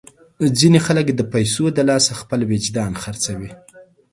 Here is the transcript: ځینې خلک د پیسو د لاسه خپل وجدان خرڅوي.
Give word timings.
ځینې 0.59 0.79
خلک 0.85 1.07
د 1.13 1.21
پیسو 1.33 1.65
د 1.73 1.79
لاسه 1.89 2.11
خپل 2.21 2.39
وجدان 2.51 2.91
خرڅوي. 3.01 3.51